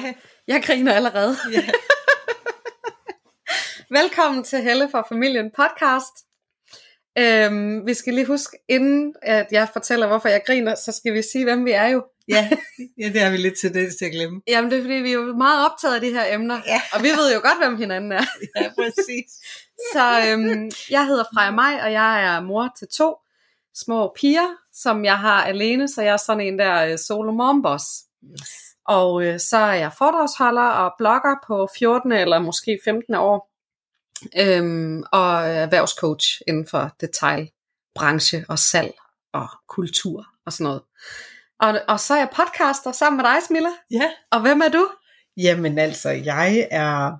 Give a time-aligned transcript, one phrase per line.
[0.00, 0.14] Hej.
[0.46, 1.36] Jeg griner allerede.
[1.52, 1.62] Ja.
[4.00, 6.12] Velkommen til Helle fra Familien podcast.
[7.18, 11.22] Øhm, vi skal lige huske, inden at jeg fortæller, hvorfor jeg griner, så skal vi
[11.32, 12.04] sige, hvem vi er jo.
[12.28, 12.50] ja.
[12.98, 14.40] ja, det har vi lidt til det til at glemme.
[14.48, 16.80] Jamen, det er fordi, vi er jo meget optaget af de her emner, Ja.
[16.92, 18.24] og vi ved jo godt, hvem hinanden er.
[18.56, 19.30] Ja, præcis.
[19.92, 23.14] Så øhm, jeg hedder Freja Maj, og jeg er mor til to
[23.74, 27.62] små piger, som jeg har alene, så jeg er sådan en der øh, solo mom
[27.62, 27.84] boss.
[28.32, 28.48] Yes.
[28.86, 32.12] Og øh, så er jeg foredragsholder og blogger på 14.
[32.12, 33.14] eller måske 15.
[33.14, 33.52] år.
[34.38, 38.94] Øhm, og erhvervscoach inden for detailbranche og salg
[39.32, 40.82] og kultur og sådan noget.
[41.60, 43.68] Og, og så er jeg podcaster sammen med dig, Smilla.
[43.90, 44.10] Ja.
[44.30, 44.88] Og hvem er du?
[45.36, 47.12] Jamen altså, jeg er,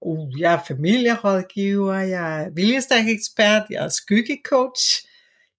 [0.00, 5.06] uh, jeg er familierådgiver, jeg er viljestærk ekspert, jeg er skyggecoach,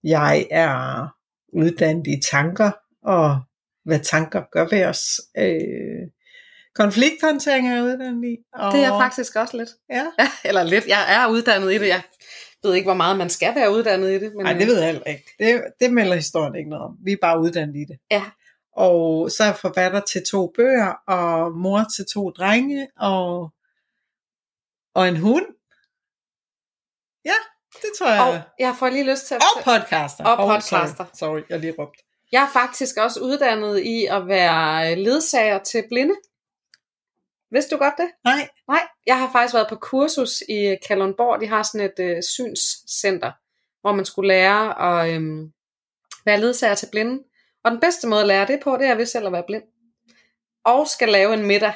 [0.04, 1.08] jeg er
[1.54, 2.72] uddannet i tanker
[3.04, 3.42] og
[3.86, 5.22] hvad tanker gør ved os.
[5.38, 6.08] Øh,
[6.76, 8.38] konflikthåndtering er jeg uddannet i.
[8.54, 9.70] Og, Det er jeg faktisk også lidt.
[9.90, 10.06] Ja.
[10.20, 10.88] Ja, eller lidt.
[10.88, 11.88] Jeg er uddannet i det.
[11.88, 12.02] Jeg
[12.64, 14.36] ved ikke, hvor meget man skal være uddannet i det.
[14.36, 15.26] Men, Nej, det ved jeg heller ikke.
[15.40, 16.98] Det, det melder historien ikke noget om.
[17.06, 17.98] Vi er bare uddannet i det.
[18.12, 18.24] Ja.
[18.76, 23.50] Og så er jeg forfatter til to bøger, og mor til to drenge, og,
[24.96, 25.46] og en hund.
[27.26, 27.40] Ja,
[27.82, 28.22] det tror jeg.
[28.22, 29.42] Og jeg får lige lyst til at...
[29.56, 30.26] og podcaster.
[30.26, 31.06] og Oh, podcaster.
[31.14, 32.00] sorry, sorry, jeg lige råbt.
[32.32, 36.16] Jeg er faktisk også uddannet i at være ledsager til blinde.
[37.52, 38.12] Vidste du godt det?
[38.24, 41.42] Nej, Nej, jeg har faktisk været på kursus i Kalundborg.
[41.42, 43.32] De har sådan et øh, synscenter,
[43.82, 45.22] hvor man skulle lære at øh,
[46.26, 47.24] være ledsager til blinde.
[47.64, 49.64] Og den bedste måde at lære det på, det er ved selv at være blind.
[50.66, 51.74] Og skal lave en middag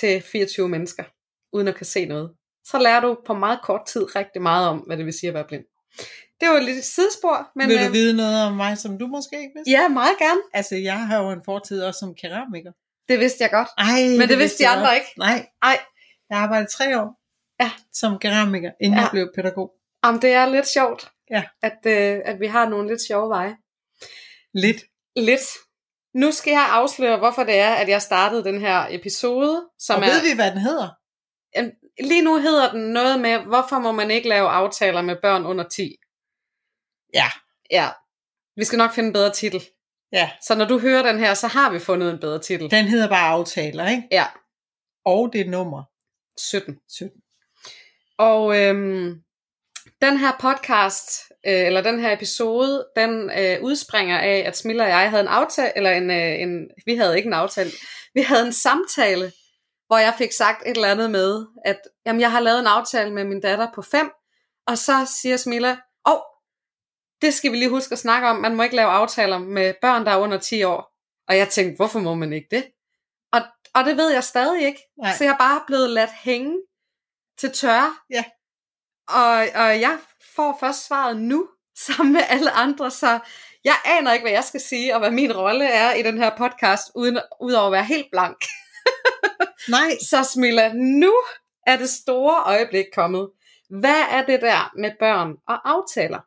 [0.00, 1.04] til 24 mennesker,
[1.52, 2.34] uden at kan se noget.
[2.64, 5.34] Så lærer du på meget kort tid rigtig meget om, hvad det vil sige at
[5.34, 5.64] være blind.
[6.40, 9.06] Det var et lille sidespor, men vil du øh, vide noget om mig, som du
[9.06, 9.70] måske ikke vidste?
[9.70, 10.40] ja, meget gerne.
[10.54, 12.72] Altså, jeg har jo en fortid også som keramiker.
[13.08, 13.68] Det vidste jeg godt.
[13.78, 14.94] Ej, Men det vidste de andre godt.
[14.96, 15.06] ikke.
[15.18, 15.78] Nej, Ej,
[16.30, 17.20] jeg har arbejdet tre år
[17.60, 17.70] Ja.
[17.92, 19.02] som keramiker, inden Ja.
[19.02, 19.72] jeg blev pædagog.
[20.04, 21.42] Jamen, det er lidt sjovt, Ja.
[21.62, 23.56] at, øh, at vi har nogle lidt sjove veje.
[24.54, 24.82] Lidt.
[25.16, 25.40] Lidt.
[26.14, 30.06] Nu skal jeg afsløre, hvorfor det er, at jeg startede den her episode, som og
[30.08, 30.12] er...
[30.12, 30.88] ved vi, hvad den hedder?
[32.02, 35.64] Lige nu hedder den noget med, hvorfor må man ikke lave aftaler med børn under
[35.68, 35.96] 10?
[37.14, 37.26] Ja.
[37.70, 37.88] Ja.
[38.56, 39.62] Vi skal nok finde en bedre titel.
[40.12, 42.70] Ja, Så når du hører den her, så har vi fundet en bedre titel.
[42.70, 44.02] den hedder bare aftaler, ikke?
[44.10, 44.26] Ja,
[45.04, 45.82] Og det er nummer
[46.38, 46.78] 17.
[46.88, 47.20] 17.
[48.18, 49.22] Og øhm,
[50.02, 51.10] den her podcast,
[51.46, 55.28] øh, eller den her episode, den øh, udspringer af, at Smilla og jeg havde en
[55.28, 57.70] aftale, eller en, øh, en, vi havde ikke en aftale,
[58.14, 59.32] vi havde en samtale,
[59.86, 63.12] hvor jeg fik sagt et eller andet med, at jamen, jeg har lavet en aftale
[63.14, 64.10] med min datter på 5,
[64.66, 65.70] og så siger Smilla,
[66.06, 66.20] åh, oh,
[67.22, 70.04] det skal vi lige huske at snakke om, man må ikke lave aftaler med børn,
[70.04, 70.94] der er under 10 år.
[71.28, 72.64] Og jeg tænkte, hvorfor må man ikke det?
[73.32, 73.40] Og,
[73.74, 74.80] og det ved jeg stadig ikke.
[74.98, 75.12] Nej.
[75.18, 76.62] Så jeg er bare blevet ladt hænge
[77.38, 77.96] til tørre.
[78.10, 78.24] Ja.
[79.08, 79.98] Og, og jeg
[80.36, 81.48] får først svaret nu,
[81.86, 83.18] sammen med alle andre, så
[83.64, 86.36] jeg aner ikke, hvad jeg skal sige, og hvad min rolle er i den her
[86.36, 88.36] podcast, uden, udover at være helt blank.
[89.68, 91.14] Nej, Så Smilla, nu
[91.66, 93.30] er det store øjeblik kommet.
[93.70, 96.20] Hvad er det der med børn og aftaler?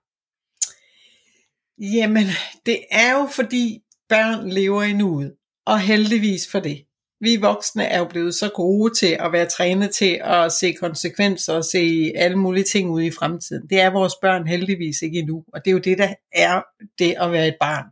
[1.79, 2.25] Jamen,
[2.65, 3.79] det er jo fordi
[4.09, 5.33] børn lever i nuet,
[5.65, 6.85] og heldigvis for det.
[7.21, 11.53] Vi voksne er jo blevet så gode til at være trænet til at se konsekvenser
[11.53, 13.67] og se alle mulige ting ude i fremtiden.
[13.69, 16.61] Det er vores børn heldigvis ikke endnu, og det er jo det, der er
[16.99, 17.85] det at være et barn.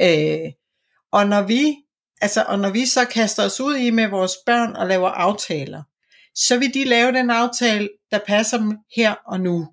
[0.00, 0.52] Øh,
[1.12, 1.76] og når vi
[2.20, 5.82] altså, og når vi så kaster os ud i med vores børn og laver aftaler,
[6.34, 9.68] så vil de lave den aftale, der passer dem her og nu.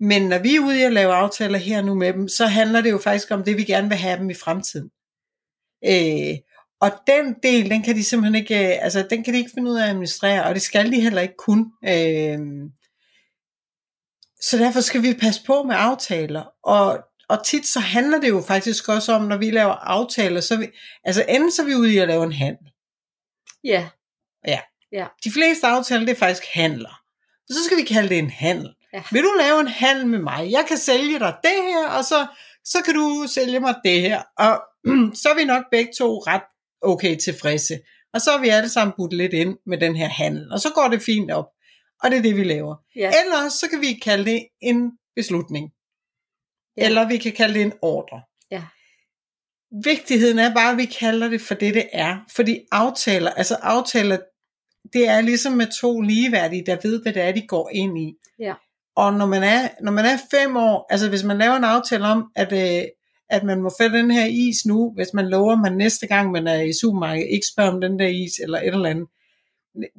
[0.00, 2.80] Men når vi er ude at lave aftaler her og nu med dem, så handler
[2.80, 4.90] det jo faktisk om det, vi gerne vil have dem i fremtiden.
[5.84, 6.38] Øh,
[6.80, 9.70] og den del, den kan de simpelthen ikke, øh, altså den kan de ikke finde
[9.70, 11.72] ud af at administrere, og det skal de heller ikke kun.
[11.84, 12.38] Øh,
[14.40, 16.98] så derfor skal vi passe på med aftaler, og,
[17.28, 20.66] og tit så handler det jo faktisk også om, når vi laver aftaler, så vi,
[21.04, 22.72] altså enten så er vi ude i at lave en handel.
[24.46, 24.60] Ja,
[25.24, 27.02] De fleste aftaler, det er faktisk handler.
[27.48, 28.74] Og så skal vi kalde det en handel.
[28.92, 29.02] Ja.
[29.12, 30.50] Vil du lave en handel med mig?
[30.50, 32.26] Jeg kan sælge dig det her, og så,
[32.64, 34.22] så kan du sælge mig det her.
[34.38, 34.62] Og
[35.22, 36.42] så er vi nok begge to ret
[36.82, 37.78] okay tilfredse.
[38.14, 40.52] Og så har vi alle sammen budt lidt ind med den her handel.
[40.52, 41.46] Og så går det fint op.
[42.02, 42.76] Og det er det, vi laver.
[42.96, 45.70] ja, Ellers så kan vi kalde det en beslutning.
[46.76, 46.84] Ja.
[46.86, 48.22] Eller vi kan kalde det en ordre.
[48.50, 48.62] Ja.
[49.84, 52.18] Vigtigheden er bare, at vi kalder det for det, det er.
[52.36, 54.18] Fordi aftaler, altså aftaler,
[54.92, 58.14] det er ligesom med to ligeværdige, der ved, hvad det er, de går ind i.
[58.38, 58.54] Ja.
[59.00, 62.04] Og når man er, når man er fem år, altså hvis man laver en aftale
[62.04, 62.84] om, at, øh,
[63.30, 66.30] at man må få den her is nu, hvis man lover, at man næste gang,
[66.30, 69.08] man er i supermarkedet, ikke spørger om den der is, eller et eller andet.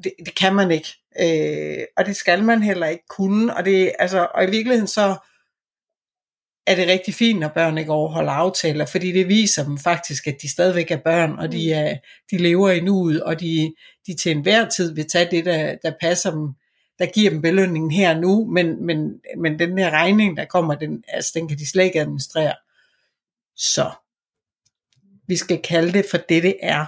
[0.04, 0.94] Det, det kan man ikke.
[1.22, 3.58] Øh, og det skal man heller ikke kunne.
[3.58, 5.16] Og, det, altså, og i virkeligheden så
[6.68, 10.36] er det rigtig fint, når børn ikke overholder aftaler, fordi det viser dem faktisk, at
[10.42, 11.98] de stadigvæk er børn, og de, er,
[12.32, 13.74] de lever i nuet, og de,
[14.08, 16.54] de til enhver tid vil tage det, der, der passer dem,
[17.02, 21.04] der giver dem belønningen her nu, men, men, men den her regning, der kommer, den,
[21.08, 22.56] altså, den kan de slet ikke administrere.
[23.56, 23.92] Så
[25.28, 26.86] vi skal kalde det for det, det er.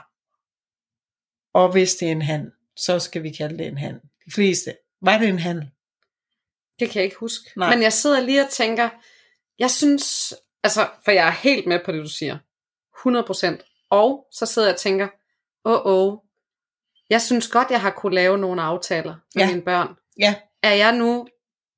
[1.53, 4.01] Og hvis det er en handel, så skal vi kalde det en handel.
[4.25, 4.75] De fleste.
[5.01, 5.69] Var det en handel?
[6.79, 7.51] Det kan jeg ikke huske.
[7.55, 7.75] Nej.
[7.75, 8.89] Men jeg sidder lige og tænker,
[9.59, 10.33] jeg synes,
[10.63, 12.37] altså, for jeg er helt med på det, du siger.
[13.07, 13.87] 100%.
[13.89, 15.07] Og så sidder jeg og tænker,
[15.65, 16.17] åh, oh, oh,
[17.09, 19.49] jeg synes godt, jeg har kunne lave nogle aftaler med Ja.
[19.49, 19.95] mine børn.
[20.19, 20.35] Ja.
[20.63, 21.27] Er jeg nu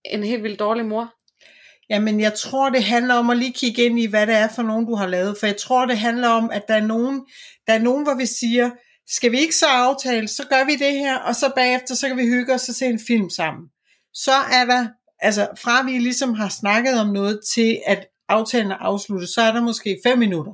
[0.05, 1.13] en helt vildt dårlig mor?
[1.89, 4.61] Jamen, jeg tror, det handler om at lige kigge ind i, hvad det er for
[4.61, 5.37] nogen, du har lavet.
[5.39, 7.25] For jeg tror, det handler om, at der er nogen,
[7.67, 8.71] der er nogen hvor vi siger,
[9.07, 12.17] skal vi ikke så aftale, så gør vi det her, og så bagefter, så kan
[12.17, 13.63] vi hygge os og se en film sammen.
[14.13, 14.87] Så er der,
[15.19, 19.51] altså fra vi ligesom har snakket om noget til, at aftalen er afsluttet, så er
[19.51, 20.53] der måske fem minutter.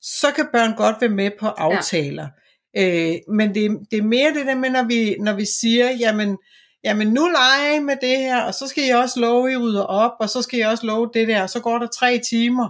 [0.00, 2.28] Så kan børn godt være med på aftaler.
[2.74, 3.10] Ja.
[3.10, 6.38] Øh, men det, det er mere det der med, når vi, når vi siger, jamen,
[6.84, 9.82] jamen nu leger I med det her, og så skal I også love, I rydder
[9.82, 12.68] op, og så skal I også love det der, og så går der tre timer,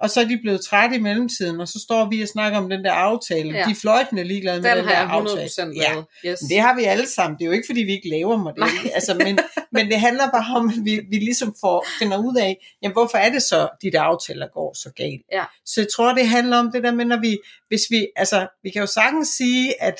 [0.00, 2.68] og så er de blevet trætte i mellemtiden, og så står vi og snakker om
[2.68, 3.50] den der aftale.
[3.50, 3.58] Ja.
[3.58, 3.64] Ja.
[3.64, 5.74] De er fløjtende ligeglade med Den den der jeg 100% aftale.
[5.74, 6.04] lavet.
[6.26, 6.42] Yes.
[6.42, 7.38] Men det har vi alle sammen.
[7.38, 8.90] Det er jo ikke, fordi vi ikke laver mig det.
[8.94, 9.38] Altså, men,
[9.72, 13.18] men det handler bare om, at vi, vi ligesom får, finder ud af, jamen, hvorfor
[13.18, 15.22] er det så, de der aftaler går så galt.
[15.32, 15.44] Ja.
[15.66, 17.38] Så jeg tror, det handler om det der med, når vi,
[17.68, 19.96] hvis vi, altså, vi kan jo sagtens sige, at,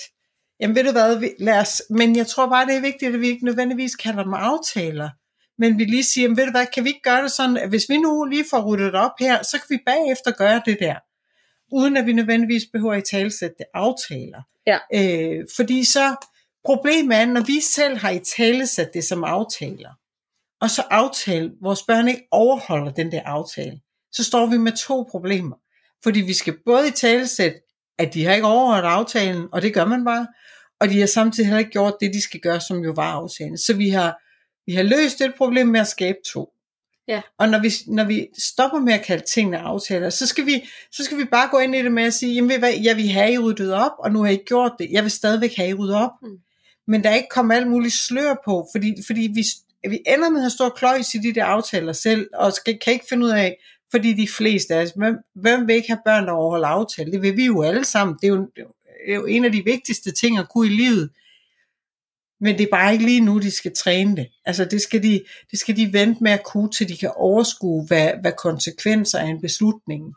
[0.60, 3.28] jamen ved du hvad, lad os, men jeg tror bare, det er vigtigt, at vi
[3.28, 5.10] ikke nødvendigvis kalder dem aftaler.
[5.58, 7.68] Men vi lige siger, jamen ved du hvad, kan vi ikke gøre det sådan, at
[7.68, 10.94] hvis vi nu lige får ryddet op her, så kan vi bagefter gøre det der.
[11.72, 14.42] Uden at vi nødvendigvis behøver at talsætte det aftaler.
[14.66, 14.78] Ja.
[14.94, 16.16] Øh, fordi så,
[16.64, 19.90] problemet er, når vi selv har i talesat det som aftaler,
[20.60, 23.80] og så aftale, vores børn ikke overholder den der aftale,
[24.12, 25.56] så står vi med to problemer.
[26.02, 27.54] Fordi vi skal både i talesæt,
[27.98, 30.26] at de har ikke overholdt aftalen, og det gør man bare,
[30.80, 33.58] og de har samtidig heller ikke gjort det, de skal gøre, som jo var aftalen.
[33.58, 34.22] Så vi har,
[34.66, 36.52] vi har løst et problem med at skabe to.
[37.08, 37.20] Ja.
[37.38, 41.04] Og når vi, når vi stopper med at kalde tingene aftaler, så skal, vi, så
[41.04, 43.32] skal vi bare gå ind i det med at sige, jamen hvad, jeg vil have
[43.32, 44.88] I ryddet op, og nu har I ikke gjort det.
[44.90, 46.10] Jeg vil stadigvæk have I ryddet op.
[46.22, 46.38] Mm.
[46.86, 49.44] Men der er ikke kommet alt muligt slør på, fordi, fordi vi,
[49.90, 53.06] vi ender med at stå kløjs i de der aftaler selv, og skal, kan ikke
[53.08, 53.56] finde ud af,
[53.90, 57.10] fordi de fleste af os, hvem, hvem vil ikke have børn, der overholder aftaler?
[57.10, 58.16] Det vil vi jo alle sammen.
[58.20, 58.64] Det er jo, det
[59.08, 61.10] er jo en af de vigtigste ting at kunne i livet.
[62.40, 64.28] Men det er bare ikke lige nu, de skal træne det.
[64.44, 67.86] Altså det skal de, det skal de vente med at kunne, til de kan overskue,
[67.86, 70.14] hvad, hvad konsekvenser af en beslutning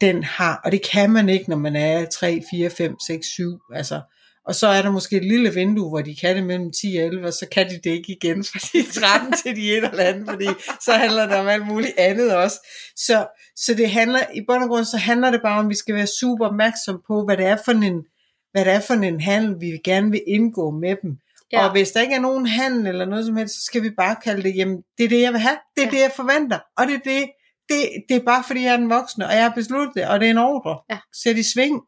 [0.00, 0.60] den har.
[0.64, 3.60] Og det kan man ikke, når man er 3, 4, 5, 6, 7.
[3.74, 4.00] Altså,
[4.50, 7.04] og så er der måske et lille vindue, hvor de kan det mellem 10 og
[7.04, 10.04] 11, og så kan de det ikke igen fra de 13 til de et eller
[10.04, 10.46] andet, fordi
[10.80, 12.56] så handler det om alt muligt andet også.
[12.96, 13.26] Så,
[13.56, 15.94] så det handler, i bund og grund, så handler det bare om, at vi skal
[15.94, 18.04] være super opmærksom på, hvad det er for en,
[18.52, 21.10] hvad det er for en handel, vi gerne vil indgå med dem.
[21.52, 21.60] Ja.
[21.60, 21.66] Ja.
[21.66, 24.16] Og hvis der ikke er nogen handel eller noget som helst, så skal vi bare
[24.24, 25.90] kalde det, jamen, det er det, jeg vil have, det er Ja.
[25.90, 25.96] ja.
[25.96, 27.30] det, jeg forventer, og det er det,
[27.68, 27.78] det,
[28.08, 30.26] det er bare fordi, jeg er den voksne, og jeg har besluttet det, og det
[30.26, 30.78] er en ordre.
[30.90, 30.98] Ja.
[31.22, 31.80] Sæt i sving.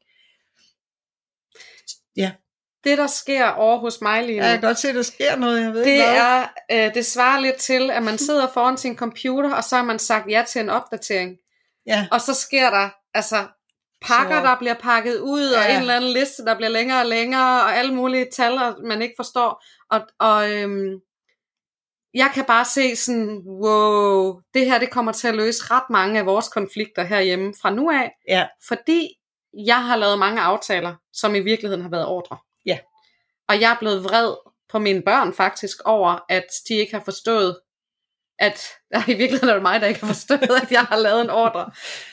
[2.84, 5.62] Det, der sker over hos mig lige nu, Jeg kan godt se, der sker noget,
[5.62, 8.96] jeg ved det ikke er, øh, det svarer lidt til, at man sidder foran sin
[8.96, 11.36] computer, og så har man sagt ja til en opdatering.
[11.86, 13.46] Ja, Og så sker der, altså,
[14.02, 15.74] pakker, Så- der bliver pakket ud, og Ja.
[15.74, 19.14] en eller anden liste, der bliver længere og længere, og alle mulige tal, man ikke
[19.16, 19.64] forstår.
[19.90, 21.00] Og, og øhm,
[22.14, 26.18] jeg kan bare se sådan, wow, det her det kommer til at løse ret mange
[26.18, 29.08] af vores konflikter herhjemme fra nu af, ja, fordi
[29.66, 32.36] jeg har lavet mange aftaler, som i virkeligheden har været ordre.
[33.52, 34.34] Og jeg er blevet vred
[34.68, 37.60] på mine børn faktisk over, at de ikke har forstået,
[38.38, 38.60] at
[39.12, 41.70] i virkeligheden er det mig, der ikke har forstået, at jeg har lavet en ordre.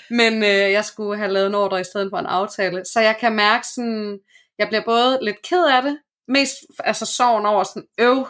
[0.10, 2.86] Men øh, jeg skulle have lavet en ordre i stedet for en aftale.
[2.86, 4.19] Så jeg kan mærke sådan,
[4.58, 8.27] jeg bliver både lidt ked af det, mest altså sorgen over sådan, øv,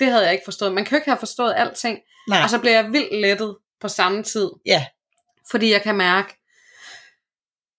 [0.00, 0.72] det havde jeg ikke forstået.
[0.74, 1.98] Man kan jo ikke have forstået alting.
[2.28, 4.50] nej, Og så bliver jeg vildt lettet på samme tid.
[4.66, 4.86] ja,
[5.50, 6.36] Fordi jeg kan mærke,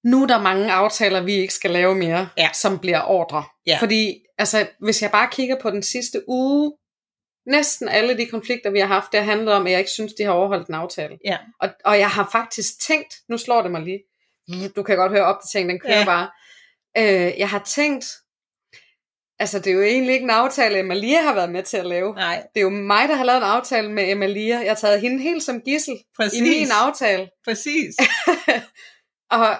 [0.03, 2.49] nu er der mange aftaler, vi ikke skal lave mere, Ja.
[2.53, 3.43] som bliver ordre.
[3.65, 3.77] Ja.
[3.81, 6.73] Fordi altså, hvis jeg bare kigger på den sidste uge,
[7.45, 10.13] næsten alle de konflikter, vi har haft, det har handlet om, at jeg ikke synes,
[10.13, 11.17] de har overholdt en aftale.
[11.25, 11.37] Ja.
[11.59, 14.03] Og, og jeg har faktisk tænkt, nu slår det mig lige,
[14.75, 16.05] du kan godt høre opdateringen, den kører ja.
[16.05, 16.29] Bare.
[16.97, 18.05] Øh, jeg har tænkt,
[19.39, 22.15] Altså, det er jo egentlig ikke en aftale, Emalia har været med til at lave.
[22.15, 24.57] Nej, Det er jo mig, der har lavet en aftale med Emalia.
[24.59, 26.39] Jeg har taget hende helt som gissel præcis.
[26.39, 27.29] i min aftale.
[27.45, 27.95] Præcis.
[29.31, 29.57] Og,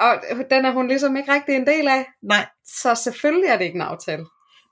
[0.00, 0.10] og
[0.50, 2.04] den er hun ligesom ikke rigtig en del af.
[2.22, 4.24] Nej, Så selvfølgelig er det ikke en aftale.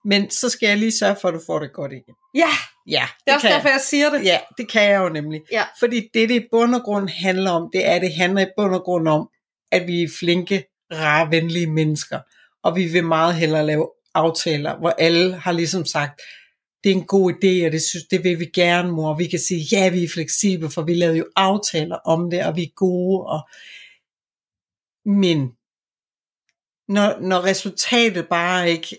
[0.05, 2.15] men så skal jeg lige sørge for, at du får det godt igen.
[2.35, 2.49] Ja,
[2.89, 3.75] Ja, det er også derfor, jeg.
[3.75, 4.25] jeg siger det.
[4.25, 5.41] Ja, det kan jeg jo nemlig.
[5.53, 5.63] Ja.
[5.81, 8.75] Fordi det, det i bund og grund handler om, det er, det handler i bund
[8.75, 9.29] og grund om,
[9.73, 12.21] at vi er flinke, rare, venlige mennesker.
[12.65, 16.21] Og vi vil meget hellere lave aftaler, hvor alle har ligesom sagt,
[16.85, 19.15] det er en god idé, og det, synes, det vil vi gerne, mor.
[19.15, 22.57] Vi kan sige, ja, vi er fleksible, for vi lavede jo aftaler om det, og
[22.57, 23.27] vi er gode.
[23.27, 23.41] Og...
[25.07, 25.53] Men
[26.89, 28.97] når, når resultatet bare ikke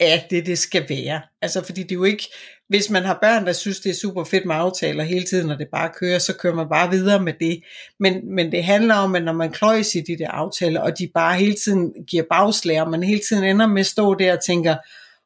[0.00, 1.20] er det, det skal være.
[1.42, 2.28] Altså, fordi det er jo ikke,
[2.68, 5.56] hvis man har børn, der synes, det er super fedt med aftaler hele tiden, når
[5.56, 7.62] det bare kører, så kører man bare videre med det.
[8.00, 11.10] Men, men det handler om, at når man kløjs i de der aftaler, og de
[11.14, 14.44] bare hele tiden giver bagslag, og man hele tiden ender med at stå der og
[14.44, 14.76] tænker,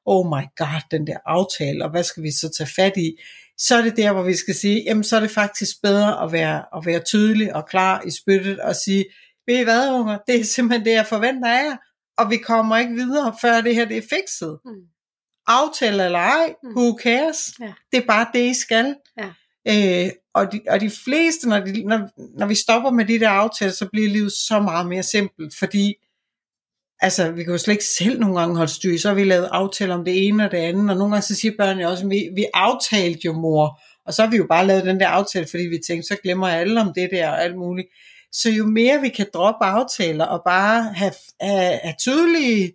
[0.07, 3.17] oh my god, den der aftale, og hvad skal vi så tage fat i?
[3.59, 6.33] Så er det der, hvor vi skal sige, jamen så er det faktisk bedre at
[6.33, 9.05] være, at være tydelig og klar i spyttet og sige,
[9.47, 11.77] ved I hvad, unger, det er simpelthen det, jeg forventer af jer,
[12.19, 14.59] og vi kommer ikke videre, før det her det er fikset.
[14.65, 14.71] Mm.
[15.47, 16.71] Aftale eller ej, Mm.
[16.77, 17.53] who cares?
[17.61, 17.73] Ja.
[17.93, 18.95] Det er bare det, I skal.
[19.19, 19.29] Ja.
[20.05, 22.09] Øh, og, de, og de fleste, når, de, når,
[22.39, 25.95] når vi stopper med de der aftaler, så bliver livet så meget mere simpelt, fordi
[27.01, 29.49] altså, vi kan jo slet ikke selv nogle gange holde styr, så har vi lavet
[29.53, 32.29] aftaler om det ene og det andet, og nogle gange så siger børnene også, vi,
[32.35, 35.63] vi aftalte jo mor, og så har vi jo bare lavet den der aftale, fordi
[35.63, 37.89] vi tænkte, så glemmer alle om det der og alt muligt.
[38.35, 42.73] Så jo mere vi kan droppe aftaler og bare have, have, have tydelige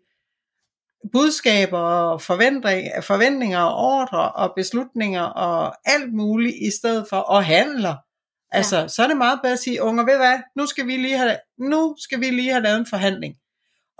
[1.14, 7.46] budskaber og forventninger, forventninger og ordre og beslutninger og alt muligt i stedet for og
[7.46, 7.96] handler.
[8.52, 8.88] Altså, ja.
[8.88, 11.38] så er det meget bedre at sige, unger, ved hvad, nu skal vi lige have,
[11.60, 13.36] nu skal vi lige have lavet en forhandling.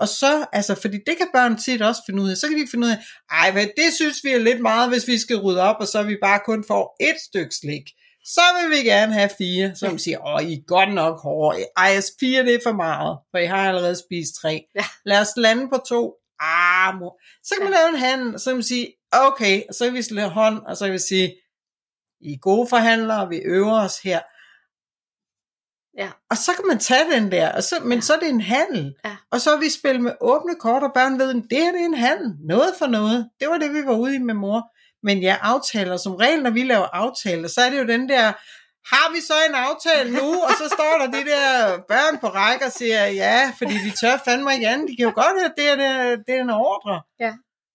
[0.00, 2.66] Og så, altså, fordi det kan børn tit også finde ud af, så kan de
[2.70, 2.98] finde ud af,
[3.30, 6.02] ej, hvad, det synes vi er lidt meget, hvis vi skal rydde op, og så
[6.02, 7.86] vi bare kun får et stykke slik.
[8.24, 11.66] Så vil vi gerne have fire, som siger, åh, I er godt nok hårde.
[11.76, 14.64] Ej, fire det er for meget, for I har allerede spist tre.
[14.74, 14.84] Ja.
[15.04, 16.14] Lad os lande på to.
[16.40, 17.20] Ah, mor.
[17.44, 19.94] Så kan man lave en handel, og så kan man sige, okay, og så kan
[19.94, 21.36] vi slå hånd, og så kan vi sige,
[22.20, 24.20] I er gode forhandlere, vi øver os her.
[25.98, 26.10] Ja.
[26.30, 28.00] Og så kan man tage den der, og så, men Ja.
[28.00, 28.94] så er det en handel.
[29.04, 29.16] Ja.
[29.30, 31.94] Og så vi spillet med åbne kort, og børn ved, det her det er en
[31.94, 32.34] handel.
[32.40, 33.30] Noget for noget.
[33.40, 34.72] Det var det, vi var ude i med mor.
[35.02, 38.32] Men ja, aftaler, som regel, når vi laver aftaler, så er det jo den der,
[38.94, 40.42] har vi så en aftale nu?
[40.42, 44.16] Og så står der de der børn på række og siger, ja, fordi de tør
[44.24, 44.88] fandme ikke andet.
[44.88, 47.02] De kan jo godt høre, det er, det, det er en ordre.
[47.20, 47.32] Ja.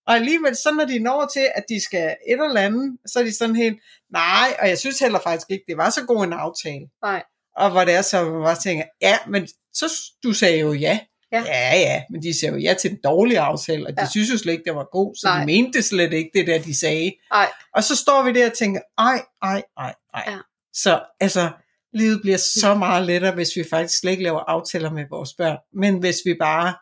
[0.07, 3.23] Og alligevel, så når de når til, at de skal et eller andet, så er
[3.23, 3.79] de sådan helt,
[4.11, 6.85] nej, og jeg synes heller faktisk ikke, det var så god en aftale.
[7.03, 7.23] Nej.
[7.55, 9.85] Og hvor det er så, man bare tænker, ja, men så
[10.23, 10.99] du sagde jo ja.
[11.45, 11.73] Ja.
[11.73, 14.09] ja, ja, men de sagde jo ja til en dårlig aftale, og de Ja.
[14.09, 15.39] synes jo slet ikke, det var god, så Nej.
[15.39, 17.11] de mente slet ikke det der, de sagde.
[17.31, 17.49] Ej.
[17.73, 20.23] Og så står vi der og tænker, ej, ej, ej, ej.
[20.27, 20.37] Ja.
[20.73, 21.49] Så altså,
[21.93, 25.57] livet bliver så meget lettere, hvis vi faktisk slet ikke laver aftaler med vores børn.
[25.73, 26.73] Men hvis vi bare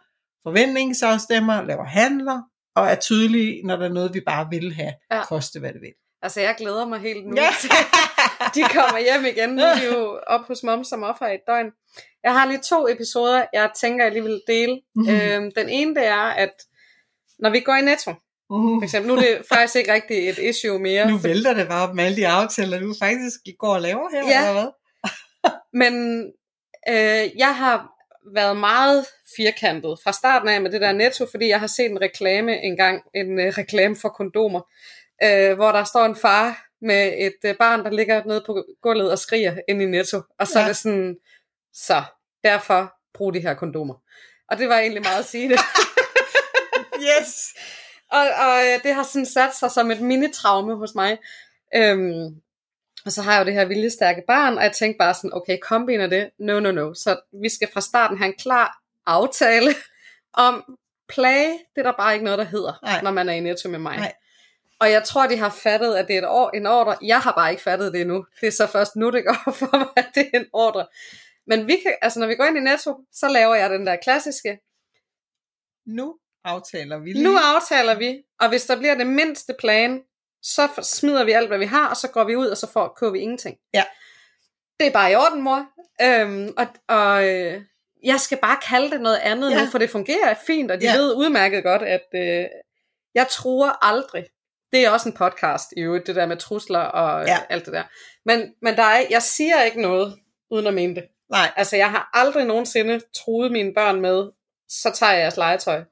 [0.48, 2.42] forventningsafstemmer, laver handler,
[2.76, 5.26] og er tydelige, når der er noget, vi bare vil have, ja.
[5.26, 5.94] koste hvad det vil.
[6.24, 7.50] Altså, jeg glæder mig helt nu Ja.
[7.62, 7.70] til,
[8.56, 9.50] de kommer hjem igen.
[9.50, 11.72] Nu er de jo op hos mom som offer i et døgn.
[12.24, 14.82] Jeg har lige to episoder, jeg tænker, jeg lige vil dele.
[14.96, 15.10] Mhm.
[15.10, 16.54] øhm, den ene, det er, at
[17.40, 18.14] når vi går i Netto,
[18.50, 21.12] Uh, for eksempel, nu er det faktisk ikke rigtig et issue mere.
[21.12, 24.28] nu vælter det bare op med alle de aftaler, du faktisk går og laver her,
[24.30, 24.40] Ja.
[24.40, 24.68] eller hvad?
[25.82, 25.94] Men
[26.90, 27.88] øh, jeg har
[28.36, 29.06] været meget
[29.38, 33.02] firkantet fra starten af med det der netto, fordi jeg har set en reklame engang,
[33.16, 34.62] en øh, reklame for kondomer,
[35.24, 39.12] øh, hvor der står en far med et øh, barn, der ligger nede på gulvet
[39.12, 40.22] og skriger ind i netto.
[40.40, 40.64] Og så ja.
[40.64, 41.18] Er det sådan,
[41.74, 42.04] så
[42.44, 43.96] derfor brug de her kondomer.
[44.52, 45.60] Og det var egentlig meget at sige det.
[47.04, 47.54] Yes!
[48.12, 51.18] og, og øh, det har sådan sat sig som et mini-traume hos mig.
[51.76, 52.42] Øhm,
[53.06, 55.58] og så har jeg jo det her viljestærke barn, og jeg tænkte bare sådan, okay,
[55.62, 56.30] kombiner det?
[56.40, 56.94] No, no, no.
[56.94, 59.76] Så vi skal fra starten have en klar aftale
[60.34, 60.78] om
[61.10, 61.52] plage.
[61.76, 63.02] Det er der bare ikke noget, der hedder, Nej.
[63.02, 63.98] når man er i netto med mig.
[63.98, 64.14] Nej.
[64.84, 66.98] Og jeg tror, de har fattet, at det er et år, en ordre.
[67.02, 68.26] Jeg har bare ikke fattet det endnu.
[68.42, 70.88] Det er så først nu, det går for mig, at det er en ordre.
[71.48, 73.96] Men vi kan, altså, når vi går ind i Netto, så laver jeg den der
[73.96, 74.60] klassiske,
[75.86, 77.24] Nu aftaler vi lige.
[77.24, 80.02] nu aftaler vi, og hvis der bliver det mindste plan,
[80.42, 82.94] så smider vi alt, hvad vi har, og så går vi ud, og så får
[82.98, 83.58] køber vi ingenting.
[83.74, 83.84] Ja.
[84.80, 85.68] Det er bare i orden, mor.
[86.02, 87.62] Øhm, og og øh,
[88.04, 89.64] jeg skal bare kalde det noget andet ja.
[89.66, 90.86] Nu, for det fungerer fint, og de.
[90.86, 90.98] Ja.
[90.98, 92.46] ved udmærket godt, at øh,
[93.16, 94.26] jeg tror aldrig.
[94.74, 97.38] Det er også en podcast i øvrigt, det der med trusler og ja.
[97.50, 97.84] Alt det der.
[98.26, 100.20] Men, men der er, jeg siger ikke noget,
[100.52, 101.04] uden at mene det.
[101.32, 104.32] Nej, Altså, jeg har aldrig nogensinde truet mine børn med,
[104.70, 105.84] så tager jeg jeres legetøj.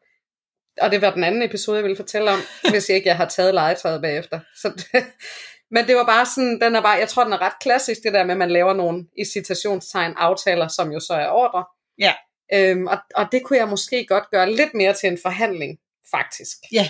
[0.81, 2.39] og det var den anden episode, jeg ville fortælle om,
[2.71, 4.39] hvis jeg ikke jeg har taget legetøjet bagefter.
[4.61, 5.05] Så det,
[5.75, 8.13] men det var bare sådan, den er bare, jeg tror, den er ret klassisk, det
[8.13, 11.65] der med, at man laver nogle i citationstegn aftaler, som jo så er ordre.
[11.99, 12.13] Ja.
[12.53, 15.79] Øhm, og, og det kunne jeg måske godt gøre lidt mere til en forhandling,
[16.11, 16.57] faktisk.
[16.71, 16.89] Ja.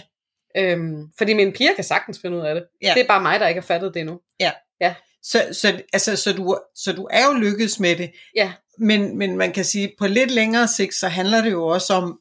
[0.57, 2.63] Øhm, fordi mine piger kan sagtens finde ud af det.
[2.81, 2.93] Ja.
[2.93, 4.19] Det er bare mig, der ikke har fattet det endnu.
[5.23, 8.11] Så, så, altså, så, du, så du er jo lykkedes med det.
[8.35, 8.51] Ja.
[8.77, 12.19] Men, men man kan sige, på lidt længere sigt, så handler det jo også om,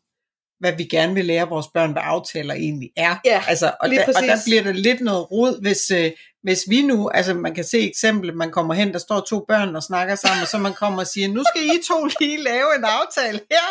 [0.60, 3.16] hvad vi gerne vil lære vores børn, hvad aftaler egentlig er.
[3.24, 4.44] Ja, altså, og, der, og der præcis.
[4.44, 6.10] bliver det lidt noget rod, hvis, øh,
[6.42, 9.76] hvis vi nu, altså man kan se eksempel, man kommer hen, der står to børn
[9.76, 12.76] og snakker sammen, og så man kommer og siger, nu skal I to lige lave
[12.78, 13.68] en aftale her,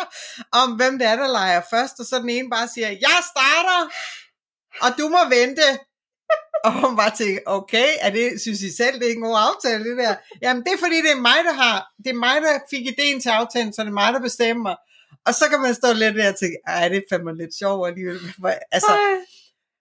[0.52, 3.90] om hvem det er, der leger først, og så den ene bare siger, jeg starter,
[4.84, 5.62] og du må vente.
[6.64, 9.38] Og hun bare tænkte, okay, er det, synes I selv, det er ikke en god
[9.50, 10.14] aftale, det der?
[10.42, 13.20] Jamen, det er fordi, det er mig, der har, det er mig, der fik ideen
[13.20, 14.74] til aftalen, så det er mig, der bestemmer.
[15.26, 17.88] Og så kan man stå lidt der og tænke, ej, det er fandme lidt sjovt
[17.88, 18.20] alligevel.
[18.72, 19.24] Altså, Ej,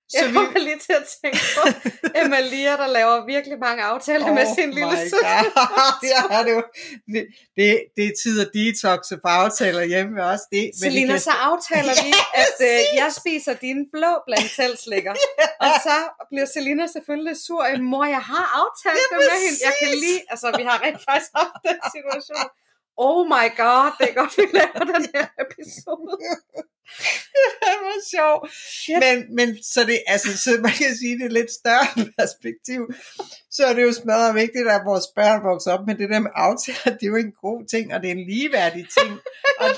[0.10, 1.64] så jeg vi, kommer lige til at tænke på
[2.22, 5.40] Emalia, der laver virkelig mange aftaler oh med sin lille søster.
[6.14, 6.62] Ja, det, er
[7.14, 7.24] det,
[7.58, 10.44] det, det er tid at detoxe på aftaler hjemme med os.
[10.52, 12.12] Det, men Selina, det så aftaler vi,
[12.44, 15.14] at øh, jeg spiser dine blå blandt selvslikker.
[15.66, 15.98] Og så
[16.30, 17.64] bliver Selina selvfølgelig sur.
[17.92, 19.60] Mor, jeg har aftalt det med hende.
[19.68, 22.48] Jeg kan lige, altså vi har rent faktisk haft den situation.
[23.06, 26.16] Oh my god, det er godt, vi laver den her episode.
[27.64, 28.52] det var sjovt.
[28.52, 29.00] Shit.
[29.06, 31.88] Men, men så, det, altså, så man kan sige, det er lidt større
[32.20, 32.82] perspektiv.
[33.52, 36.32] Så er det jo smadret vigtigt, at vores børn vokser op med det der med
[36.36, 36.98] aftaler.
[36.98, 39.12] Det er jo en god ting, og det er en ligeværdig ting.
[39.64, 39.70] og,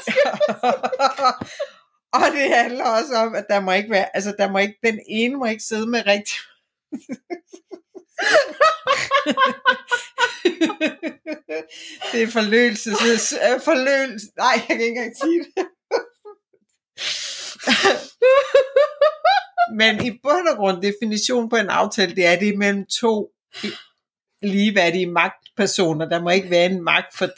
[2.14, 5.00] og det handler også om, at der må ikke være, altså der må ikke, den
[5.08, 6.38] ene må ikke sidde med rigtig
[12.12, 12.90] det er forløelse.
[13.64, 14.28] Forløelse.
[14.38, 15.66] Nej, jeg kan ikke engang sige det.
[19.76, 23.30] Men i bund og grund, definition på en aftale, det er det er mellem to
[24.42, 26.10] ligeværdige magtpersoner.
[26.10, 27.30] Der må ikke være en magt, for,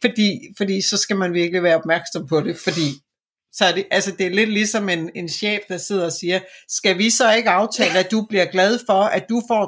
[0.00, 2.88] fordi, fordi så skal man virkelig være opmærksom på det, fordi
[3.52, 6.40] så er det, altså det er lidt ligesom en, en chef, der sidder og siger,
[6.68, 9.64] skal vi så ikke aftale, at du bliver glad for, at du får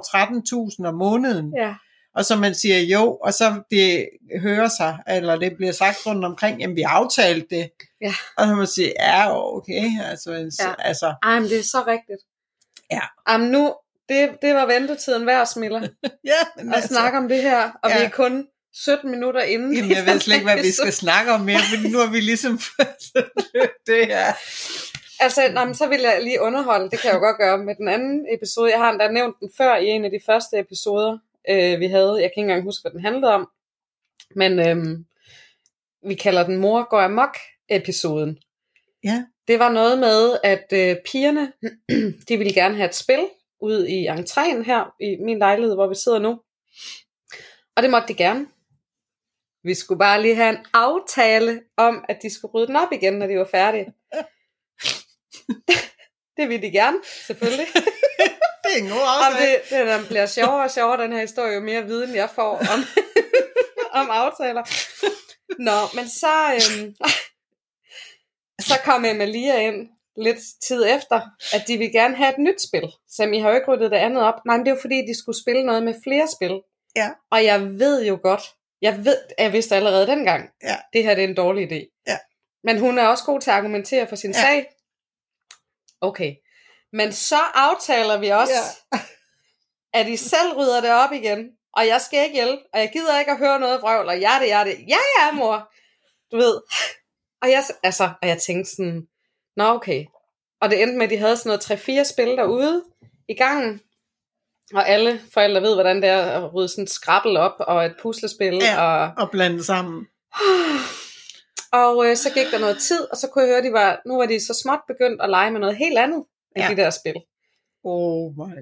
[0.81, 1.53] 13.000 om måneden?
[1.57, 1.75] Ja.
[2.15, 4.09] Og så man siger jo, og så det
[4.41, 7.71] hører sig, eller det bliver sagt rundt omkring, jamen vi aftalte det.
[8.01, 8.13] Ja.
[8.37, 10.75] Og så man siger, ja okay, altså, Ja.
[10.79, 12.21] altså Ej, men det er så rigtigt.
[12.91, 13.01] Ja.
[13.33, 13.75] Jamen nu,
[14.09, 15.79] det, det var ventetiden værd, Smilla,
[16.33, 17.99] ja, men at snakke om det her, og Ja.
[17.99, 19.77] vi er kun 17 minutter inde.
[19.77, 22.21] Jamen, jeg ved slet ikke, hvad vi skal snakke om mere, fordi nu har vi
[22.21, 22.61] ligesom
[23.87, 24.33] det her.
[25.21, 27.75] Altså, nå, men så vil jeg lige underholde, det kan jeg jo godt gøre med
[27.75, 28.71] den anden episode.
[28.71, 32.13] Jeg har endda nævnt den før i en af de første episoder, øh, vi havde.
[32.13, 33.51] Jeg kan ikke engang huske, hvad den handlede om.
[34.37, 35.07] Men øhm,
[36.09, 37.37] vi kalder den Mor går amok
[37.69, 38.39] episoden.
[39.05, 39.25] Ja.
[39.49, 41.53] Det var noget med, at øh, pigerne,
[42.29, 43.29] de ville gerne have et spil
[43.61, 46.41] ud i entréen her, i min lejlighed, hvor vi sidder nu.
[47.77, 48.47] Og det måtte de gerne.
[49.65, 53.15] Vi skulle bare lige have en aftale om, at de skulle rydde den op igen,
[53.15, 53.93] når de var færdige.
[56.37, 57.67] det ville de gerne, selvfølgelig.
[58.71, 59.53] Det er en god aftale.
[59.53, 62.59] det, det den bliver sjovere og sjovere, den her historie, jo mere viden jeg får
[62.59, 62.85] om,
[64.01, 64.63] om aftaler.
[65.59, 66.95] Nå, men så, øhm,
[68.61, 71.21] så kom Emalia ind lidt tid efter,
[71.55, 72.89] at de ville gerne have et nyt spil.
[73.09, 74.35] Så I har jo ikke ryddet det andet op.
[74.47, 76.61] Nej, men det er jo fordi, de skulle spille noget med flere spil.
[76.97, 77.11] Ja.
[77.31, 78.43] Og jeg ved jo godt,
[78.83, 80.77] jeg ved, jeg vidste allerede dengang, Ja.
[80.93, 82.03] det her det er en dårlig idé.
[82.07, 82.19] Ja.
[82.65, 84.41] Men hun er også god til at argumentere for sin Ja.
[84.41, 84.67] sag.
[86.01, 86.35] Okay.
[86.93, 88.53] Men så aftaler vi også,
[88.93, 88.99] Ja.
[90.01, 93.19] at I selv rydder det op igen, og jeg skal ikke hjælpe, og jeg gider
[93.19, 94.77] ikke at høre noget vrøvl, og jeg det, jeg det.
[94.89, 95.73] Ja, ja, mor.
[96.33, 96.61] Du ved.
[97.43, 99.03] Og jeg, altså, og jeg tænkte sådan,
[99.57, 100.05] nå okay.
[100.61, 102.85] Og det endte med, at de havde sådan noget 3-4 spil derude
[103.29, 103.81] i gangen.
[104.75, 107.95] Og alle forældre ved, hvordan det er at rydde sådan et skrabbel op, og et
[108.03, 108.83] puslespil, Ja.
[108.83, 110.07] og Og blande sammen.
[111.73, 114.01] og øh, så gik der noget tid, og så kunne jeg høre, at de var,
[114.07, 116.25] nu var de så småt begyndt at lege med noget helt andet
[116.57, 116.71] end Ja.
[116.71, 117.15] de der spil.
[117.85, 118.55] Oh my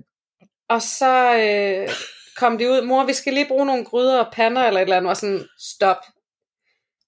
[0.68, 1.88] Og så øh,
[2.36, 4.96] kom de ud, mor, vi skal lige bruge nogle gryder og pander eller et eller
[4.96, 5.96] andet, og sådan, stop.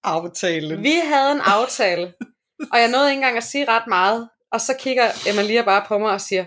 [0.05, 0.77] aftale.
[0.77, 2.15] Vi havde en aftale,
[2.73, 5.99] og jeg nåede ikke engang at sige ret meget, og så kigger Emalia bare på
[5.99, 6.45] mig og siger,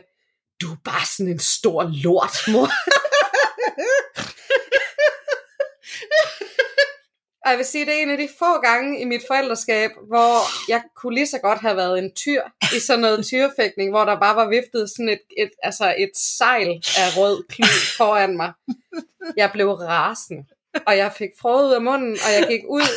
[0.61, 2.67] du er bare sådan en stor lort, mor.
[7.45, 10.69] Og jeg vil sige, det er en af de få gange i mit forældreskab, hvor
[10.71, 12.41] jeg kunne lige så godt have været en tyr
[12.75, 16.69] i sådan noget tyrefægtning, hvor der bare var viftet sådan et, et, altså et sejl
[16.97, 18.51] af rød klud foran mig.
[19.37, 20.45] Jeg blev rasende,
[20.87, 22.87] og jeg fik frøet ud af munden, og jeg gik ud,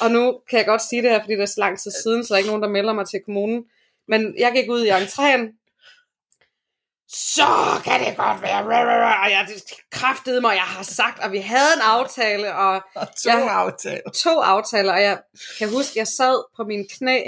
[0.00, 2.24] og nu kan jeg godt sige det her, fordi det er så lang tid siden,
[2.24, 3.64] så der er ikke nogen, der melder mig til kommunen.
[4.08, 5.63] Men jeg gik ud i entréen,
[7.14, 7.46] så
[7.84, 8.64] kan det godt være,
[9.24, 9.48] og jeg
[9.90, 13.48] kræftede mig, jeg har sagt, og vi havde en aftale, og Og to Ja.
[13.48, 14.10] aftaler.
[14.10, 15.18] to aftaler, og jeg
[15.58, 17.22] kan huske, jeg sad på min knæ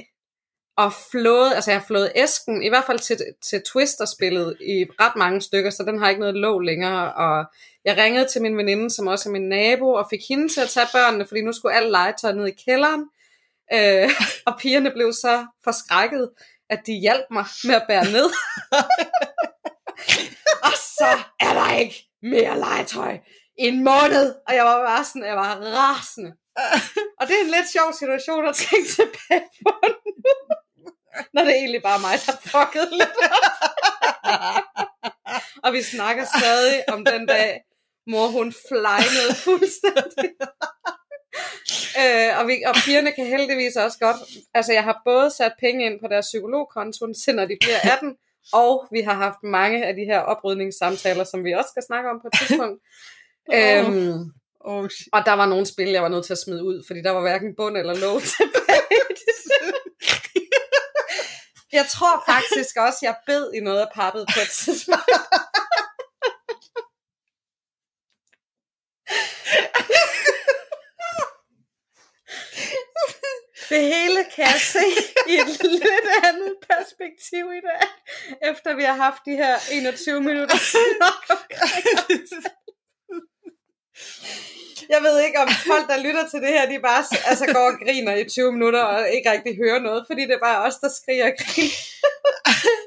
[0.76, 3.16] og flåede, altså jeg flået æsken, i hvert fald til,
[3.50, 7.44] til Twister-spillet i ret mange stykker, så den har ikke noget låg længere, og
[7.84, 10.68] jeg ringede til min veninde, som også er min nabo, og fik hende til at
[10.68, 13.04] tage børnene, fordi nu skulle alt legetøj ned i kælderen,
[13.72, 14.10] øh,
[14.46, 16.30] og pigerne blev så forskrækket,
[16.70, 18.30] at de hjalp mig med at bære ned.
[20.66, 23.18] og så er der ikke mere legetøj
[23.58, 26.32] i en måned, og jeg var bare sådan, jeg var rasende.
[27.20, 29.72] Og det er en lidt sjov situation at tænke tilbage på
[30.24, 30.34] nu.
[31.34, 33.16] Når det er egentlig bare mig, der fuckede lidt
[35.64, 37.60] Og vi snakker stadig om den dag,
[38.06, 40.30] mor hun flejnede fuldstændig.
[42.00, 44.16] øh, og, vi, og pigerne kan heldigvis også godt,
[44.54, 48.16] altså jeg har både sat penge ind på deres psykologkonto, til når de bliver 18,
[48.52, 52.20] og vi har haft mange af de her oprydningssamtaler, som vi også skal snakke om
[52.22, 52.82] på et tidspunkt.
[53.58, 54.32] øhm,
[54.68, 55.08] Oh, shit.
[55.12, 57.20] og der var nogle spil, jeg var nødt til at smide ud, fordi der var
[57.20, 59.00] hverken bund eller låg tilbage.
[61.78, 65.10] jeg tror faktisk også, jeg bed i noget af pappet på et tidspunkt.
[73.68, 74.86] Det hele kan jeg se
[75.32, 77.82] i et lidt andet perspektiv i dag,
[78.50, 80.58] efter vi har haft de her 21 minutter
[81.30, 81.66] omkring
[84.94, 87.78] jeg ved ikke, om folk, der lytter til det her, de bare altså, går og
[87.84, 90.90] griner i 20 minutter og ikke rigtig hører noget, fordi det er bare os, der
[90.98, 91.80] skriger og griner.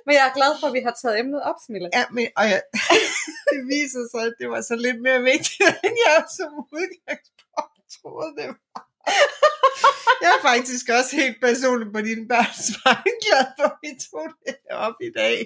[0.06, 1.90] Men jeg er glad for, at vi har taget emnet op, Smille.
[1.94, 2.62] Ja, men, og jeg,
[3.52, 8.32] det viser sig, at det var så lidt mere vigtigt, end jeg som udgangspunkt troede,
[8.38, 8.89] det var.
[10.22, 14.28] Jeg er faktisk også helt personligt på dine børns vejen glad for, at vi tog
[14.46, 15.38] det op i dag.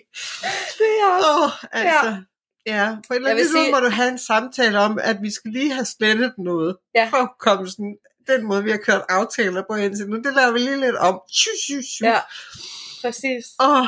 [0.79, 1.27] Det er også.
[1.43, 2.09] Oh, altså.
[2.09, 2.17] Ja.
[2.65, 5.31] Ja, på et eller andet tidspunkt sige- må du have en samtale om, at vi
[5.31, 6.77] skal lige have slettet noget.
[6.95, 7.09] Ja.
[7.11, 7.85] For hukommelsen.
[8.27, 11.19] Den måde, vi har kørt aftaler på indtil nu, det laver vi lige lidt om.
[11.31, 12.09] Shoo, shoo, shoo.
[12.09, 12.19] Ja,
[13.01, 13.45] præcis.
[13.59, 13.85] Åh,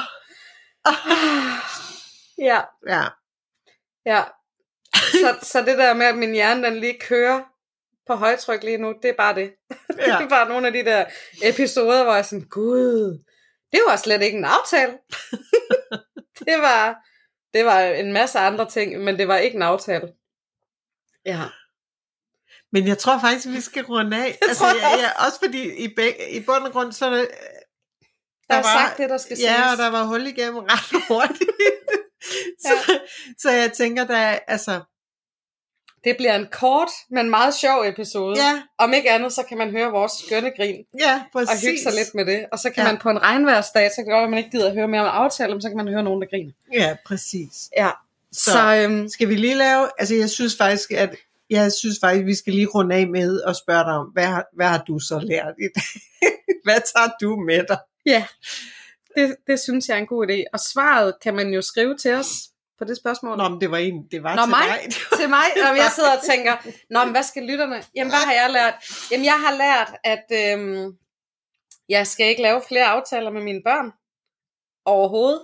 [2.38, 3.04] Ja, ja.
[4.06, 4.24] ja.
[5.12, 7.42] Så, så det der med, at min hjerne den lige kører
[8.08, 9.52] på højtryk lige nu, det er bare det.
[9.98, 10.10] Ja.
[10.12, 10.18] ja.
[10.18, 11.06] Det er bare nogle af de der
[11.44, 13.24] episoder, hvor jeg sådan, gud,
[13.72, 14.92] det var slet ikke en aftale.
[16.48, 16.96] det var,
[17.54, 20.08] det var en masse andre ting, men det var ikke en aftale.
[21.26, 21.42] Ja.
[22.72, 24.38] Men jeg tror faktisk, vi skal runde af.
[24.42, 27.10] altså, tror jeg jeg, jeg, også fordi i, beg, i bund og grund, så er
[27.10, 27.28] det,
[28.50, 29.52] Der er var- sagt det, der skal siges.
[29.52, 31.50] ja, og der var hul igennem ret hurtigt.
[32.66, 33.00] så, ja.
[33.38, 34.82] så jeg tænker, der er, altså,
[36.06, 38.38] Det bliver en kort, men meget sjov episode.
[38.44, 41.62] ja, Om ikke andet, så kan man høre vores skønne grin ja, og præcis.
[41.68, 42.46] hygge sig lidt med det.
[42.52, 42.92] Og så kan Ja.
[42.92, 45.02] man på en regnværsdag, så kan det godt at man ikke gider at høre mere
[45.02, 46.52] om aftalen, men så kan man høre nogen, der griner.
[46.74, 47.70] Ja, præcis.
[47.78, 47.90] Ja.
[48.32, 51.16] Så, Så, øhm, skal vi lige lave, altså jeg synes faktisk, at
[51.50, 54.46] jeg synes faktisk, vi skal lige runde af med at spørge dig om, hvad har,
[54.56, 56.02] hvad har du så lært i dag?
[56.66, 57.78] hvad tager du med dig?
[58.06, 58.26] ja,
[59.18, 60.44] det, det synes jeg er en god idé.
[60.54, 62.28] Og svaret kan man jo skrive til os
[62.80, 63.38] på det spørgsmål.
[63.38, 64.66] Nå, men det var en, det var Nå, til mig?
[64.84, 64.94] dig.
[65.20, 66.56] til mig, og jeg sidder og tænker,
[66.90, 67.84] Nå, men hvad skal lytterne?
[67.96, 68.74] Jamen, hvad har jeg lært?
[69.12, 70.98] Jamen, jeg har lært, at øhm,
[71.90, 73.92] jeg skal ikke lave flere aftaler med mine børn
[74.86, 75.42] overhovedet.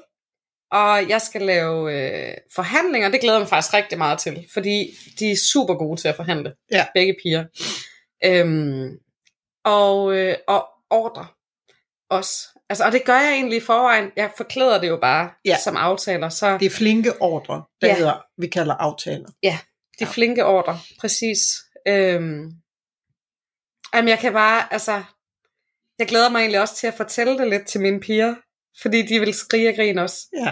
[0.71, 4.97] Og jeg skal lave øh, forhandlinger, det glæder jeg mig faktisk rigtig meget til, fordi
[5.19, 6.85] de er super gode til at forhandle, Ja.
[6.95, 7.45] begge piger.
[8.25, 8.89] Øhm,
[9.65, 11.27] og, øh, og ordre
[12.09, 12.47] også.
[12.71, 14.11] Altså, og det gør jeg egentlig i forvejen.
[14.15, 15.49] Jeg forklæder det jo bare Ja.
[15.49, 15.57] ja.
[15.63, 16.29] som aftaler.
[16.29, 17.95] Så Det er flinke ordre, der Ja.
[17.95, 19.27] hedder, vi kalder aftaler.
[19.27, 19.33] de
[20.01, 20.05] Ja.
[20.05, 21.39] flinke ordre, præcis.
[21.87, 22.51] Øhm,
[23.93, 25.03] jamen, jeg kan bare, altså,
[25.99, 28.35] jeg glæder mig egentlig også til at fortælle det lidt til mine piger,
[28.81, 30.17] fordi de vil skrige og grine også.
[30.45, 30.51] Ja.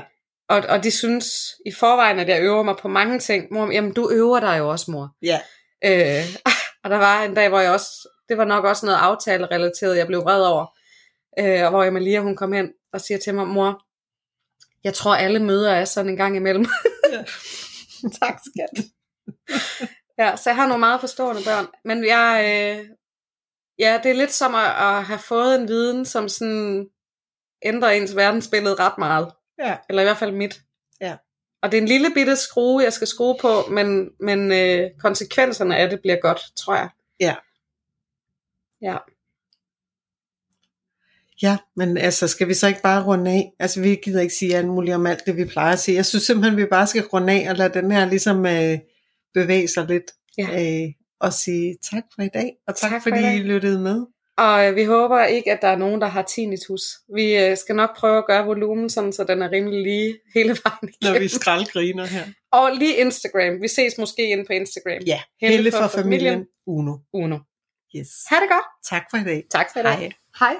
[0.49, 1.25] Og, og de synes
[1.65, 3.47] i forvejen, at jeg øver mig på mange ting.
[3.53, 5.10] Mor, jamen, du øver dig jo også, mor.
[5.21, 5.39] Ja.
[5.86, 6.25] Øh,
[6.84, 7.89] og der var en dag, hvor jeg også,
[8.29, 10.65] det var nok også noget aftale-relateret, jeg blev vred over.
[11.39, 13.85] Øh, og hvor Emilia, hun kom hen og siger til mig, mor,
[14.83, 16.65] jeg tror alle møder er sådan en gang imellem.
[17.11, 17.23] Ja.
[18.21, 18.85] tak, skat.
[20.17, 21.67] ja, så jeg har nogle meget forstående børn.
[21.85, 22.89] Men jeg, øh,
[23.79, 26.87] ja, det er lidt som at, at have fået en viden, som sådan
[27.61, 29.31] ændrer ens verdensbillede ret meget.
[29.59, 29.77] Ja.
[29.89, 30.61] Eller i hvert fald mit.
[31.01, 31.17] Ja.
[31.61, 35.77] Og det er en lille bitte skrue, jeg skal skrue på, men, men øh, konsekvenserne
[35.77, 36.89] af det bliver godt, tror jeg.
[37.19, 37.35] Ja.
[38.81, 38.97] Ja.
[41.41, 43.52] Ja, men altså, skal vi så ikke bare runde af?
[43.60, 45.95] Altså, vi gider ikke sige alt muligt om alt det, vi plejer at sige.
[45.95, 48.78] Jeg synes simpelthen, vi bare skal runde af og lade den her ligesom øh,
[49.34, 50.04] bevæge sig lidt.
[50.38, 50.84] Ja.
[50.84, 50.89] Øh,
[51.21, 53.36] og sige tak for i dag, og tak, Tak for fordi i.
[53.36, 54.06] I lyttede med.
[54.38, 56.82] Og øh, vi håber ikke, at der er nogen, der har tinnitus.
[57.15, 60.49] Vi øh, skal nok prøve at gøre volumen, sådan, så den er rimelig lige hele
[60.49, 61.30] vejen Når vi igennem.
[61.30, 62.23] skraldgriner her.
[62.60, 63.62] Og lige Instagram.
[63.62, 65.02] Vi ses måske inde på Instagram.
[65.06, 66.34] Ja, Helle Helle for for familien.
[66.34, 66.93] familien Uno.
[67.13, 67.38] Uno.
[67.95, 68.08] Yes.
[68.30, 68.65] Ha' det godt.
[68.89, 69.43] Tak for i dag.
[69.52, 69.95] Tak for i dag.
[69.97, 70.12] Hej.
[70.39, 70.56] Hej.